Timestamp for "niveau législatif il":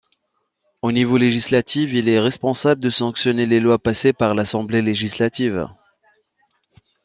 0.91-2.09